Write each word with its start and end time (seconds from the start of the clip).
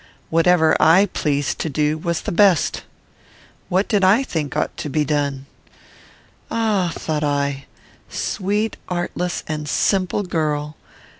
Whatever 0.31 0.75
I 0.81 1.05
pleased 1.05 1.59
to 1.59 1.69
do 1.69 1.95
was 1.95 2.21
the 2.21 2.31
best. 2.31 2.81
What 3.69 3.87
did 3.87 4.03
I 4.03 4.23
think 4.23 4.57
ought 4.57 4.75
to 4.77 4.89
be 4.89 5.05
done? 5.05 5.45
"Ah!" 6.49 6.91
thought 6.95 7.23
I, 7.23 7.65
"sweet, 8.09 8.77
artless, 8.89 9.43
and 9.47 9.69
simple 9.69 10.23
girl! 10.23 10.75